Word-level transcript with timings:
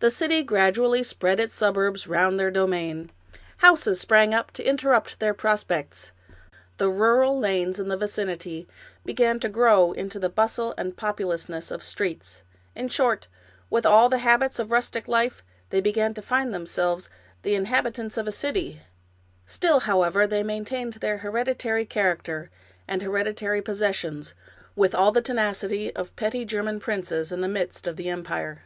The 0.00 0.12
city 0.12 0.44
gradually 0.44 1.02
spread 1.02 1.40
its 1.40 1.56
suburbs 1.56 2.06
round 2.06 2.38
their 2.38 2.52
domain. 2.52 3.10
Houses 3.56 3.98
sprang 3.98 4.32
up 4.32 4.52
to 4.52 4.62
interrupt 4.62 5.18
their 5.18 5.34
pros 5.34 5.64
pects. 5.64 6.12
The 6.76 6.88
rural 6.88 7.36
lanes 7.36 7.80
in 7.80 7.88
the 7.88 7.96
vicinity 7.96 8.68
began 9.04 9.40
to 9.40 9.48
grow 9.48 9.90
into 9.90 10.20
the 10.20 10.28
bustle 10.28 10.72
and 10.78 10.96
populousness 10.96 11.72
of 11.72 11.82
streets; 11.82 12.42
in 12.76 12.86
short, 12.90 13.26
with 13.70 13.84
all 13.84 14.08
the 14.08 14.18
habits 14.18 14.60
of 14.60 14.70
rustic 14.70 15.08
life 15.08 15.42
they 15.70 15.80
began 15.80 16.14
to 16.14 16.22
find 16.22 16.54
themselves 16.54 17.10
the 17.42 17.56
inhab 17.56 17.84
itants 17.92 18.16
of 18.16 18.28
a 18.28 18.30
city. 18.30 18.82
Still, 19.46 19.80
however, 19.80 20.28
they 20.28 20.44
maintained 20.44 20.92
their 20.94 21.18
hered 21.24 21.48
itary 21.48 21.88
character 21.88 22.50
and 22.86 23.02
hereditary 23.02 23.62
possessions, 23.62 24.34
with 24.76 24.94
all 24.94 25.10
the 25.10 25.20
tenacity 25.22 25.92
of 25.96 26.14
petty 26.14 26.44
German 26.44 26.78
princes 26.78 27.32
in 27.32 27.40
the 27.40 27.48
midst 27.48 27.88
of 27.88 27.96
the 27.96 28.08
empire. 28.08 28.60